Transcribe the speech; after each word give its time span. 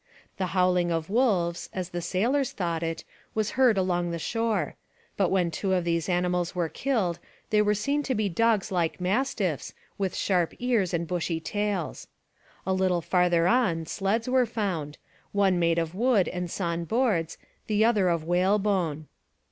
The 0.37 0.47
howling 0.57 0.89
of 0.91 1.11
wolves, 1.11 1.69
as 1.73 1.89
the 1.89 2.01
sailors 2.01 2.53
thought 2.53 2.81
it, 2.81 3.03
was 3.35 3.51
heard 3.51 3.77
along 3.77 4.09
the 4.09 4.17
shore; 4.17 4.75
but 5.15 5.29
when 5.29 5.51
two 5.51 5.73
of 5.73 5.83
these 5.83 6.09
animals 6.09 6.55
were 6.55 6.69
killed 6.69 7.19
they 7.51 7.61
were 7.61 7.75
seen 7.75 8.01
to 8.09 8.15
be 8.15 8.27
dogs 8.27 8.71
like 8.71 8.99
mastiffs 8.99 9.75
with 9.99 10.15
sharp 10.15 10.55
ears 10.57 10.91
and 10.91 11.07
bushy 11.07 11.39
tails. 11.39 12.07
A 12.65 12.73
little 12.73 13.01
farther 13.01 13.45
on 13.47 13.85
sleds 13.85 14.27
were 14.27 14.47
found, 14.47 14.97
one 15.33 15.59
made 15.59 15.77
of 15.77 15.93
wood 15.93 16.27
and 16.27 16.49
sawn 16.49 16.83
boards, 16.83 17.37
the 17.67 17.85
other 17.85 18.09
of 18.09 18.23
whalebone. 18.23 19.05